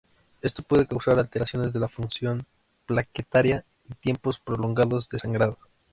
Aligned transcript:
Esto 0.41 0.63
puede 0.63 0.87
causar 0.87 1.19
alteración 1.19 1.71
de 1.71 1.79
la 1.79 1.87
función 1.87 2.43
plaquetaria 2.87 3.65
y 3.87 3.93
tiempos 3.93 4.39
prolongados 4.39 5.09
de 5.09 5.19
sangrado. 5.19 5.59